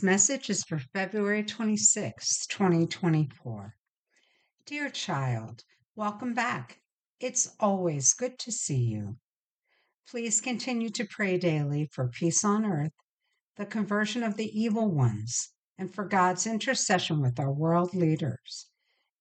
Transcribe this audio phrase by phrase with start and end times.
[0.00, 3.74] This message is for February 26, 2024.
[4.64, 5.62] Dear child,
[5.94, 6.80] welcome back.
[7.20, 9.18] It's always good to see you.
[10.08, 12.94] Please continue to pray daily for peace on earth,
[13.58, 18.68] the conversion of the evil ones, and for God's intercession with our world leaders.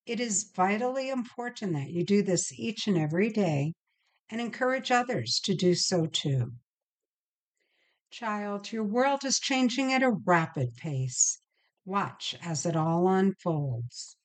[0.06, 3.74] It is vitally important that you do this each and every day
[4.30, 6.54] and encourage others to do so too.
[8.12, 11.40] Child, your world is changing at a rapid pace.
[11.86, 14.18] Watch as it all unfolds.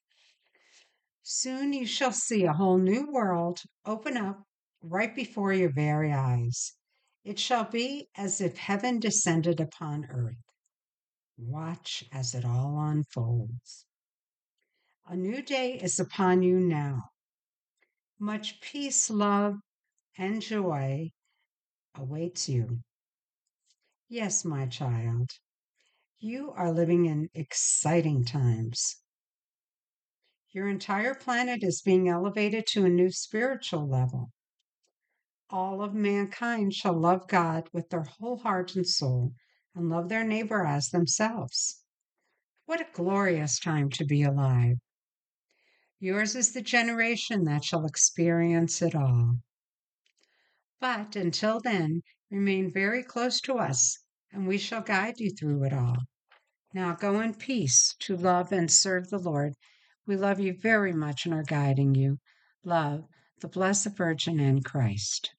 [1.23, 4.43] Soon you shall see a whole new world open up
[4.83, 6.73] right before your very eyes.
[7.25, 10.43] It shall be as if heaven descended upon earth.
[11.37, 13.87] Watch as it all unfolds.
[15.07, 17.11] A new day is upon you now.
[18.19, 19.57] Much peace, love,
[20.17, 21.11] and joy
[21.95, 22.81] awaits you.
[24.15, 25.33] Yes, my child,
[26.21, 28.99] you are living in exciting times.
[30.53, 34.31] Your entire planet is being elevated to a new spiritual level.
[35.51, 39.33] All of mankind shall love God with their whole heart and soul
[39.75, 41.83] and love their neighbor as themselves.
[42.67, 44.77] What a glorious time to be alive.
[45.99, 49.41] Yours is the generation that shall experience it all.
[50.79, 53.99] But until then, remain very close to us,
[54.35, 55.97] and we shall guide you through it all.
[56.75, 59.55] Now go in peace to love and serve the Lord.
[60.07, 62.19] We love you very much and are guiding you.
[62.65, 63.05] Love,
[63.41, 65.33] the Blessed Virgin and Christ.